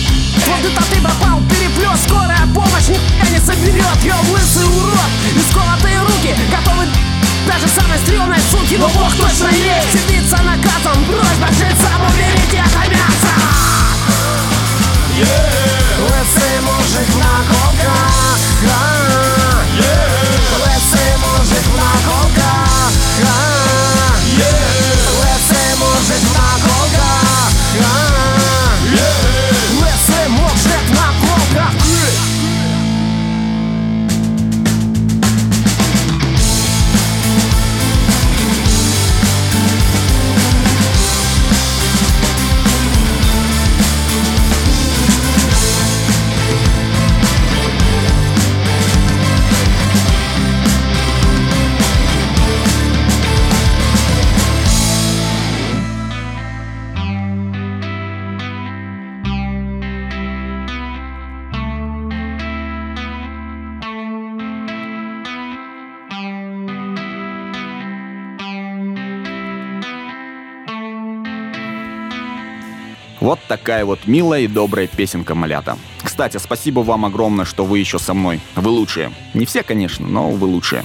Вот 0.47 0.65
это 0.65 0.83
ты 0.91 1.01
пропал, 1.01 1.41
переплет 1.51 1.99
Скорая 2.07 2.47
помощь 2.55 2.89
никогда 2.89 3.31
не 3.31 3.39
соберет 3.39 3.99
Я 4.03 4.17
лысый 4.31 4.67
урод. 4.67 5.13
И 5.35 5.51
сколотые 5.51 6.01
руки 6.01 6.35
Готовы. 6.51 6.87
Даже 7.47 7.69
самой 7.69 7.99
стрёмной 7.99 8.39
суки 8.51 8.77
Но 8.79 8.89
бог 8.89 9.13
точно 9.15 9.49
есть. 9.49 9.93
Сидится 9.93 10.37
наказан 10.43 11.05
Просьба 11.07 11.49
жильцам 11.53 12.03
уберите 12.09 12.63
это 12.65 12.91
мясо. 12.91 13.33
Лысый 16.03 16.52
Вот 73.23 73.39
такая 73.47 73.85
вот 73.85 74.01
милая 74.07 74.41
и 74.41 74.49
добрая 74.49 74.89
песенка 74.89 75.37
малята. 75.37 75.79
Кстати, 76.03 76.39
спасибо 76.39 76.81
вам 76.81 77.05
огромное, 77.05 77.45
что 77.45 77.65
вы 77.65 77.79
еще 77.79 78.01
со 78.01 78.15
мной. 78.15 78.41
Вы 78.57 78.71
лучшие. 78.71 79.13
Не 79.33 79.47
все, 79.47 79.63
конечно, 79.63 80.09
но 80.09 80.31
вы 80.31 80.49
лучшие. 80.49 80.85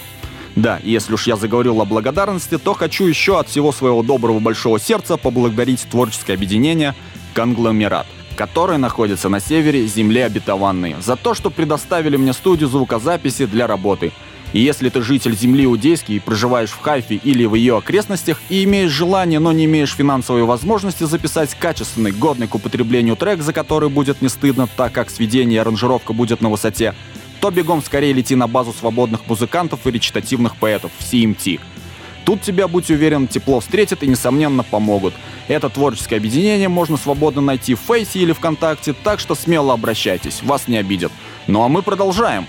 Да, 0.56 0.79
если 0.84 1.15
уж 1.15 1.25
я 1.25 1.36
заговорил 1.36 1.82
о 1.82 1.86
благодарности, 1.86 2.60
то 2.60 2.75
хочу 2.75 3.06
еще 3.08 3.39
от 3.39 3.50
всего 3.50 3.72
своего 3.72 4.03
доброго 4.03 4.38
большого 4.38 4.79
сердца 4.79 5.17
поблагодарить 5.17 5.88
творческое 5.89 6.36
объединение 6.36 6.94
«Конгломерат», 7.34 8.06
которое 8.36 8.77
находится 8.77 9.29
на 9.29 9.39
севере 9.39 9.88
земли 9.88 10.22
обетованной, 10.22 10.96
за 11.00 11.15
то, 11.15 11.34
что 11.34 11.50
предоставили 11.50 12.17
мне 12.17 12.34
студию 12.34 12.70
звукозаписи 12.70 13.48
для 13.48 13.65
работы. 13.65 14.12
И 14.54 14.62
если 14.62 14.89
ты 14.89 15.01
житель 15.01 15.36
земли 15.36 15.66
Иудейский 15.66 16.22
проживаешь 16.22 16.70
в 16.70 16.80
Хайфе 16.80 17.16
или 17.16 17.46
в 17.46 17.56
ее 17.56 17.77
окрестностях 17.77 18.39
и 18.50 18.63
имеешь 18.63 18.92
желание, 18.92 19.39
но 19.39 19.51
не 19.51 19.66
имеешь 19.66 19.94
финансовой 19.94 20.44
возможности 20.44 21.04
записать 21.04 21.54
качественный, 21.54 22.12
годный 22.12 22.48
к 22.48 22.56
употреблению 22.56 23.18
трек, 23.18 23.42
за 23.42 23.51
который 23.51 23.89
будет 23.89 24.22
не 24.22 24.30
стыдно, 24.30 24.68
так 24.77 24.94
как 24.94 25.10
сведение 25.10 25.58
и 25.58 25.60
аранжировка 25.60 26.13
будет 26.13 26.42
на 26.42 26.50
высоте, 26.50 26.96
то 27.42 27.51
бегом 27.51 27.84
скорее 27.84 28.13
лети 28.13 28.36
на 28.36 28.48
базу 28.48 28.74
свободных 28.74 29.27
музыкантов 29.27 29.86
и 29.86 29.92
речитативных 29.92 30.56
поэтов 30.56 30.92
в 30.98 31.04
CMT. 31.04 31.60
Тут 32.25 32.42
тебя, 32.42 32.68
будь 32.68 32.89
уверен, 32.89 33.27
тепло 33.27 33.60
встретят 33.60 34.04
и, 34.04 34.08
несомненно, 34.08 34.63
помогут. 34.63 35.13
Это 35.48 35.70
творческое 35.70 36.18
объединение 36.18 36.68
можно 36.68 36.98
свободно 36.98 37.42
найти 37.42 37.74
в 37.74 37.80
Фейсе 37.80 38.20
или 38.20 38.34
ВКонтакте, 38.34 38.94
так 38.94 39.20
что 39.20 39.36
смело 39.36 39.74
обращайтесь, 39.74 40.42
вас 40.44 40.68
не 40.68 40.77
обидят. 40.77 41.12
Ну 41.48 41.63
а 41.63 41.70
мы 41.70 41.82
продолжаем. 41.82 42.46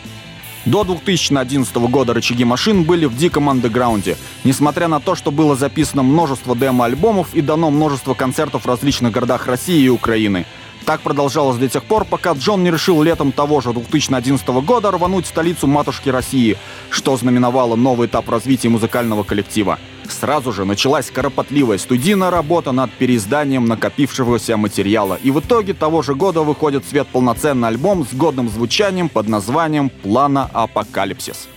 До 0.69 0.85
2011 0.85 1.75
года 1.77 2.13
рычаги 2.13 2.45
машин 2.45 2.85
были 2.85 3.07
в 3.07 3.17
диком 3.17 3.49
андеграунде. 3.49 4.19
Несмотря 4.45 4.87
на 4.87 5.01
то, 5.01 5.15
что 5.15 5.31
было 5.31 5.57
записано 5.57 6.03
множество 6.03 6.55
демо-альбомов 6.55 7.29
и 7.33 7.41
дано 7.41 7.71
множество 7.71 8.13
концертов 8.13 8.65
в 8.65 8.69
различных 8.69 9.11
городах 9.11 9.47
России 9.47 9.81
и 9.85 9.89
Украины. 9.89 10.45
Так 10.85 11.01
продолжалось 11.01 11.57
до 11.57 11.71
тех 11.71 11.85
пор, 11.85 12.05
пока 12.05 12.33
Джон 12.33 12.65
не 12.65 12.71
решил 12.71 13.03
летом 13.03 13.33
того 13.33 13.63
же 13.63 13.73
2011 13.73 14.47
года 14.49 14.91
рвануть 14.91 15.27
столицу 15.27 15.67
матушки 15.67 16.11
России, 16.11 16.59
что 16.91 17.17
знаменовало 17.17 17.75
новый 17.75 18.07
этап 18.07 18.29
развития 18.29 18.69
музыкального 18.69 19.23
коллектива. 19.23 19.79
Сразу 20.11 20.53
же 20.53 20.65
началась 20.65 21.11
кропотливая 21.11 21.79
студийная 21.79 22.31
работа 22.31 22.73
над 22.73 22.93
переизданием 22.93 23.67
накопившегося 23.67 24.57
материала, 24.57 25.19
и 25.23 25.31
в 25.31 25.41
итоге 25.41 25.75
того 25.75 26.03
же 26.03 26.15
года 26.15 26.43
выходит 26.43 26.85
в 26.85 26.89
свет 26.89 27.07
полноценный 27.09 27.69
альбом 27.69 28.07
с 28.07 28.15
годным 28.15 28.49
звучанием 28.49 29.09
под 29.09 29.29
названием 29.29 29.91
«Плана 29.91 30.51
Апокалипсис». 30.53 31.49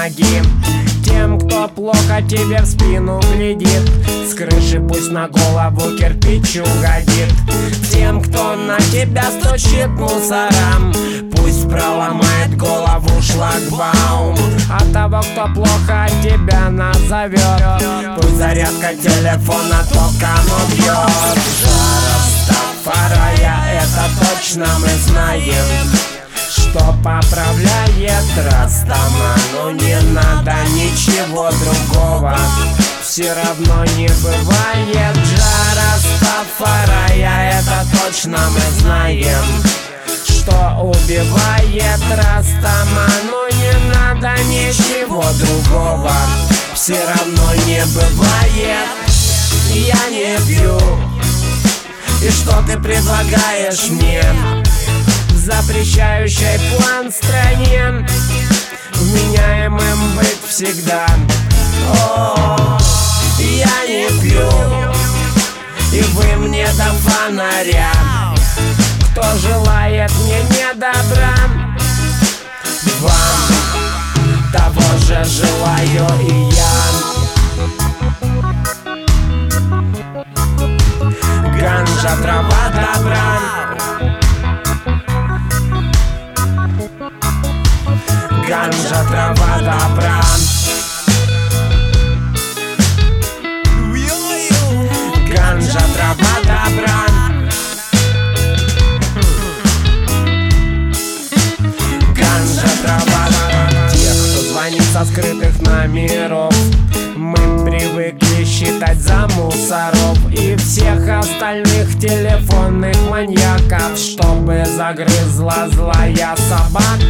Ноги. 0.00 0.42
Тем, 1.04 1.38
кто 1.38 1.68
плохо 1.68 2.22
тебе 2.28 2.60
в 2.62 2.66
спину 2.66 3.20
глядит 3.34 3.90
С 4.28 4.34
крыши 4.34 4.80
пусть 4.80 5.10
на 5.10 5.28
голову 5.28 5.96
кирпич 5.96 6.56
угодит. 6.56 7.32
Тем, 7.90 8.22
кто 8.22 8.54
на 8.54 8.78
тебя 8.78 9.24
стучит 9.30 9.88
мусорам 9.88 10.92
Пусть 11.34 11.68
проломает 11.68 12.56
голову 12.56 13.10
шлагбаум. 13.20 14.36
А 14.70 14.80
того, 14.92 15.20
кто 15.20 15.52
плохо 15.54 16.08
тебя 16.22 16.70
назовет 16.70 18.16
Пусть 18.16 18.36
зарядка 18.36 18.94
телефона 18.94 19.84
током 19.92 20.46
убьет. 20.64 21.38
Растафарая, 22.86 23.82
это 23.82 24.04
точно 24.20 24.66
мы 24.80 24.88
знаем 25.06 26.09
что 26.50 26.94
поправляет 27.04 28.24
Растаману 28.36 29.70
Не 29.72 30.00
надо 30.12 30.54
ничего 30.70 31.50
другого. 31.50 32.36
Все 33.02 33.32
равно 33.32 33.84
не 33.96 34.08
бывает 34.08 35.16
Жара 35.16 35.98
Стафарая 35.98 37.60
Это 37.60 37.86
точно 37.92 38.38
мы 38.50 38.80
знаем. 38.80 39.44
Что 40.24 40.80
убивает 40.82 42.00
Растаману 42.10 43.48
Не 43.52 43.94
надо 43.94 44.42
ничего 44.44 45.24
другого. 45.38 46.12
Все 46.74 46.96
равно 47.06 47.54
не 47.66 47.84
бывает 47.86 48.88
Я 49.72 50.10
не 50.10 50.36
пью. 50.46 50.78
И 52.22 52.30
что 52.30 52.62
ты 52.66 52.78
предлагаешь 52.78 53.88
мне? 53.90 54.22
Запрещающей 55.50 56.58
план 56.76 57.10
стране. 57.10 58.06
Вменяемым 58.94 60.16
быть 60.16 60.38
всегда. 60.48 61.06
О, 62.08 62.78
я 63.38 63.86
не 63.86 64.20
пью 64.20 64.48
И 65.92 66.02
вы 66.12 66.36
мне 66.36 66.66
до 66.76 66.92
фонаря. 66.92 67.92
Кто 69.10 69.22
желает 69.38 70.10
мне 70.20 70.40
не 70.50 70.74
добра 70.74 71.34
Вам 73.00 73.70
того 74.52 74.98
же 74.98 75.24
желаю 75.24 76.06
и 76.28 76.39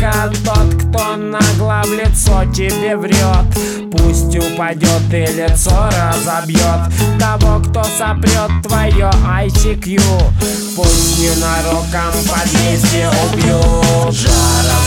собака 0.00 0.32
Тот, 0.44 0.74
кто 0.74 1.16
нагло 1.16 1.82
в 1.84 1.92
лицо 1.92 2.44
тебе 2.52 2.96
врет. 2.96 3.46
Пусть 3.92 4.36
упадет 4.36 5.12
и 5.12 5.26
лицо 5.32 5.90
разобьет. 5.90 6.92
Того, 7.18 7.60
кто 7.60 7.82
сопрет 7.84 8.50
твое 8.62 9.10
ICQ 9.10 10.00
Пусть 10.76 11.18
ненароком 11.18 12.12
подъезде 12.28 13.08
убьют. 13.24 14.14
Жара 14.14 14.80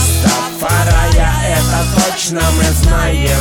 Стафарая, 0.58 1.32
это 1.48 2.04
точно 2.04 2.40
мы 2.56 2.64
знаем. 2.82 3.38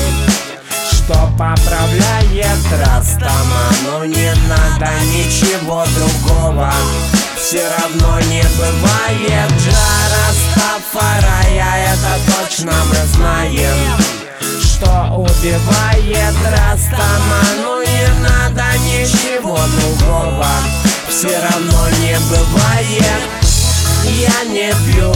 Что 0.91 1.29
поправляет 1.37 2.59
Растаману 2.71 4.05
не 4.05 4.33
надо 4.47 4.89
ничего 5.11 5.83
другого 5.95 6.71
Все 7.43 7.61
равно 7.77 8.21
не 8.21 8.41
бывает 8.57 9.51
Жара 9.59 10.31
Стафарая 10.31 11.91
Это 11.91 12.31
точно 12.31 12.71
мы 12.87 12.95
знаем. 13.13 13.75
Что 14.61 15.13
убивает 15.13 16.35
Растаману 16.45 17.81
не 17.81 18.21
надо 18.21 18.63
ничего 18.85 19.59
другого. 19.77 20.47
Все 21.09 21.37
равно 21.37 21.89
не 21.99 22.17
бывает 22.29 23.21
Я 24.05 24.45
не 24.45 24.71
пью. 24.85 25.13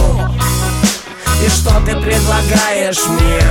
И 1.46 1.50
что 1.50 1.80
ты 1.86 1.96
предлагаешь 1.96 3.06
мне? 3.08 3.42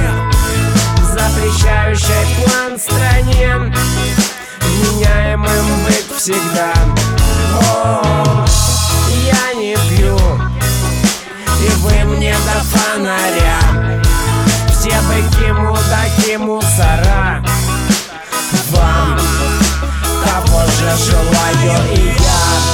запрещающей 1.14 2.44
план 2.44 2.78
стране 2.78 3.72
Меняемым 4.60 5.84
быть 5.86 6.18
всегда 6.18 6.95
желаю 21.06 21.94
и 21.94 22.00
я 22.20 22.66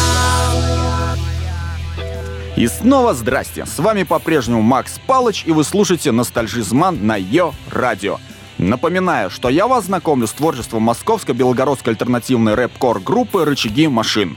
и 2.57 2.67
снова 2.69 3.15
здрасте! 3.15 3.67
С 3.67 3.79
вами 3.79 4.05
по-прежнему 4.05 4.63
Макс 4.63 5.01
Палыч, 5.07 5.45
и 5.47 5.53
вы 5.53 5.65
слушаете 5.65 6.13
Ностальжизман 6.13 7.07
на 7.07 7.17
Йо 7.17 7.55
Радио. 7.71 8.19
Напоминаю, 8.59 9.31
что 9.31 9.49
я 9.49 9.67
вас 9.67 9.87
знакомлю 9.87 10.27
с 10.27 10.33
творчеством 10.33 10.83
московской 10.83 11.35
белогородской 11.35 11.95
альтернативной 11.95 12.55
рэп-кор 12.55 13.01
группы 13.01 13.45
«Рычаги 13.45 13.89
машин». 13.89 14.37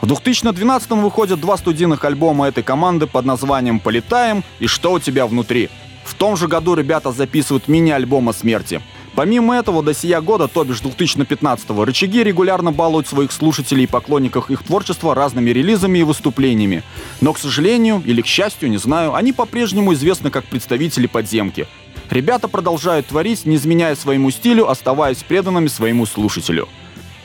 В 0.00 0.06
2012 0.06 0.90
выходят 0.92 1.40
два 1.40 1.56
студийных 1.56 2.04
альбома 2.04 2.48
этой 2.48 2.62
команды 2.62 3.06
под 3.06 3.24
названием 3.24 3.80
«Полетаем» 3.80 4.44
и 4.60 4.66
«Что 4.66 4.92
у 4.92 4.98
тебя 4.98 5.26
внутри». 5.26 5.70
В 6.04 6.14
том 6.14 6.36
же 6.36 6.48
году 6.48 6.74
ребята 6.74 7.12
записывают 7.12 7.68
мини-альбом 7.68 8.28
о 8.28 8.32
смерти. 8.32 8.80
Помимо 9.14 9.56
этого, 9.56 9.82
до 9.82 9.94
сия 9.94 10.20
года, 10.20 10.48
то 10.48 10.64
бишь 10.64 10.82
2015-го, 10.82 11.84
рычаги 11.84 12.24
регулярно 12.24 12.72
балуют 12.72 13.06
своих 13.06 13.30
слушателей 13.30 13.84
и 13.84 13.86
поклонников 13.86 14.50
их 14.50 14.64
творчества 14.64 15.14
разными 15.14 15.50
релизами 15.50 16.00
и 16.00 16.02
выступлениями. 16.02 16.82
Но, 17.20 17.32
к 17.32 17.38
сожалению, 17.38 18.02
или 18.04 18.22
к 18.22 18.26
счастью, 18.26 18.70
не 18.70 18.76
знаю, 18.76 19.14
они 19.14 19.32
по-прежнему 19.32 19.94
известны 19.94 20.30
как 20.30 20.44
представители 20.46 21.06
подземки. 21.06 21.68
Ребята 22.10 22.48
продолжают 22.48 23.06
творить, 23.06 23.46
не 23.46 23.54
изменяя 23.54 23.94
своему 23.94 24.30
стилю, 24.32 24.68
оставаясь 24.68 25.22
преданными 25.22 25.68
своему 25.68 26.06
слушателю. 26.06 26.68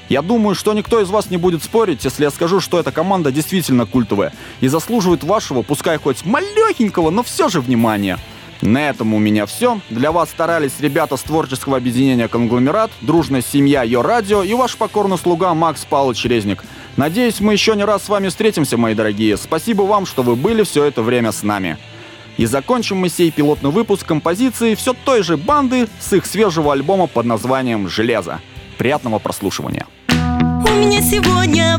Я 0.10 0.22
думаю, 0.22 0.56
что 0.56 0.74
никто 0.74 1.00
из 1.02 1.10
вас 1.10 1.30
не 1.30 1.38
будет 1.38 1.64
спорить, 1.64 2.04
если 2.04 2.24
я 2.24 2.32
скажу, 2.32 2.60
что 2.60 2.80
эта 2.80 2.92
команда 2.92 3.32
действительно 3.32 3.86
культовая 3.86 4.34
и 4.60 4.68
заслуживает 4.68 5.24
вашего, 5.24 5.64
пускай 5.64 5.98
хоть 5.98 6.26
малехенького, 6.26 7.10
но 7.10 7.24
все 7.24 7.50
же 7.50 7.62
внимания. 7.62 8.20
На 8.62 8.90
этом 8.90 9.14
у 9.14 9.20
меня 9.20 9.46
все. 9.46 9.80
Для 9.90 10.12
вас 10.12 10.30
старались 10.30 10.80
ребята 10.80 11.16
с 11.16 11.22
творческого 11.22 11.78
объединения 11.78 12.28
«Конгломерат», 12.28 12.92
дружная 13.02 13.42
семья 13.42 13.84
Йо 13.84 14.02
Радио 14.02 14.44
и 14.44 14.54
ваш 14.54 14.76
покорный 14.76 15.18
слуга 15.18 15.54
Макс 15.54 15.86
Павлович 15.86 16.26
Резник. 16.26 16.64
Надеюсь, 16.98 17.40
мы 17.40 17.54
еще 17.54 17.76
не 17.76 17.86
раз 17.86 18.04
с 18.04 18.10
вами 18.10 18.28
встретимся, 18.28 18.76
мои 18.76 18.96
дорогие. 18.96 19.38
Спасибо 19.38 19.84
вам, 19.84 20.06
что 20.06 20.24
вы 20.24 20.36
были 20.36 20.64
все 20.64 20.84
это 20.84 21.02
время 21.02 21.32
с 21.32 21.44
нами. 21.44 21.78
И 22.36 22.46
закончим 22.46 22.98
мы 22.98 23.10
сей 23.10 23.32
пилотный 23.32 23.70
выпуск 23.70 24.06
композиции 24.06 24.76
все 24.76 24.94
той 24.94 25.24
же 25.24 25.38
банды 25.38 25.88
с 26.00 26.12
их 26.14 26.26
свежего 26.26 26.74
альбома 26.74 27.08
под 27.08 27.26
названием 27.26 27.88
«Железо». 27.88 28.40
Приятного 28.78 29.20
прослушивания. 29.20 29.88
У 30.10 30.72
меня 30.72 31.02
сегодня 31.02 31.78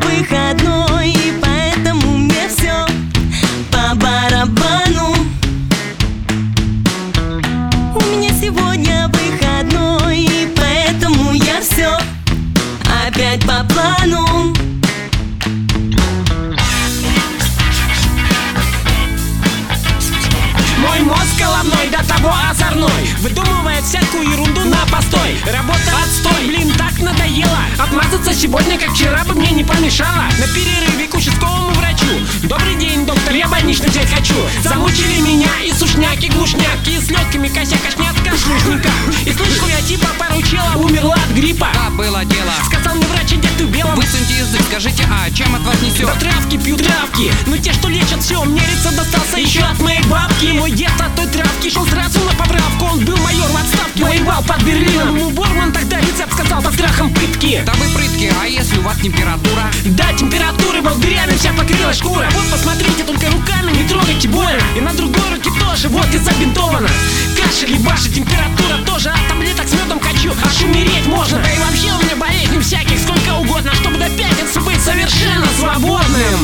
а 45.80 45.84
несет? 45.84 46.06
да 46.06 46.14
травки 46.14 46.56
пью 46.56 46.76
травки. 46.76 47.32
Ну 47.46 47.56
те, 47.56 47.72
что 47.72 47.88
лечат 47.88 48.22
все, 48.22 48.42
мне 48.44 48.60
рецепт 48.60 48.96
достался 48.96 49.38
еще 49.38 49.60
от 49.60 49.80
моей 49.80 50.02
бабки. 50.04 50.46
Мой 50.58 50.70
дед 50.70 50.92
от 51.00 51.14
той 51.14 51.26
травки 51.26 51.70
шел 51.70 51.86
сразу 51.86 52.20
на 52.20 52.32
поправку. 52.32 52.86
Он 52.92 53.04
был 53.04 53.16
майор 53.18 53.48
в 53.48 53.56
отставке, 53.56 54.04
воевал 54.04 54.42
под 54.42 54.62
Берлином. 54.62 55.16
Ему 55.16 55.30
Борман 55.30 55.72
тогда 55.72 55.98
рецепт 55.98 56.32
сказал 56.32 56.62
под 56.62 56.74
страхом 56.74 57.12
пытки 57.14 57.62
Да 57.64 57.72
вы 57.74 57.88
прытки, 57.94 58.32
а 58.42 58.46
если 58.46 58.78
у 58.78 58.82
вас 58.82 58.96
температура? 58.98 59.70
Да, 59.84 60.12
температуры 60.12 60.82
волдырями 60.82 61.36
вся 61.36 61.52
покрылась 61.52 61.98
шкура. 61.98 62.28
Вот 62.32 62.50
посмотрите, 62.50 63.04
только 63.04 63.30
руками 63.30 63.72
не 63.72 63.88
трогайте 63.88 64.28
больно 64.28 64.62
И 64.76 64.80
на 64.80 64.92
другой 64.92 65.28
руке 65.34 65.50
тоже, 65.58 65.88
вот 65.88 66.12
и 66.14 66.18
забинтовано. 66.18 66.88
Кашель, 67.36 67.74
ебаши, 67.74 68.10
температура 68.10 68.78
тоже. 68.86 69.10
От 69.10 69.28
таблеток 69.28 69.68
с 69.68 69.72
медом 69.72 70.00
хочу, 70.00 70.32
аж 70.44 70.62
умереть 70.62 71.06
можно. 71.06 71.38
Да 71.38 71.50
и 71.50 71.58
вообще 71.58 71.92
у 71.92 72.04
меня 72.04 72.16
болезней 72.16 72.60
всяких 72.60 72.98
сколько 72.98 73.34
угодно 73.34 73.72
Чтобы 73.74 73.96
до 73.96 74.08
пятницы 74.10 74.60
быть 74.60 74.80
совершенно 74.80 75.46
свободным 75.70 76.40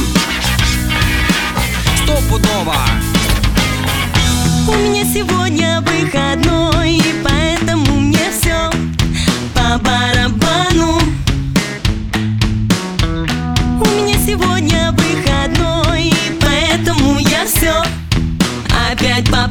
Стопудово 2.03 2.77
У 4.69 4.73
меня 4.73 5.05
сегодня 5.05 5.81
выходной, 5.81 7.03
поэтому 7.25 8.01
мне 8.01 8.31
все 8.39 8.71
по 9.55 9.79
барабану. 9.79 10.99
У 13.81 13.85
меня 13.85 14.19
сегодня 14.27 14.93
выходной, 14.93 16.12
поэтому 16.41 17.19
я 17.19 17.47
все 17.47 17.83
опять 18.91 19.29
по 19.31 19.49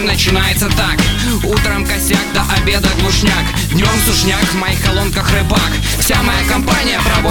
день 0.00 0.06
начинается 0.06 0.68
так. 0.68 0.98
Утром 1.44 1.84
косяк, 1.86 2.18
до 2.34 2.42
обеда 2.54 2.88
глушняк. 3.00 3.44
Днем 3.72 3.88
сушняк, 4.06 4.40
в 4.40 4.54
моих 4.56 4.82
колонках 4.84 5.30
рыбак. 5.32 5.70
Вся 5.98 6.22
моя 6.22 6.42
компания 6.48 6.98
проводит 7.04 7.29